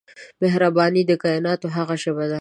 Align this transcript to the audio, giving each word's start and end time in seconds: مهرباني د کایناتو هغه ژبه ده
مهرباني 0.41 1.01
د 1.07 1.11
کایناتو 1.23 1.67
هغه 1.75 1.95
ژبه 2.03 2.21
ده 2.27 2.29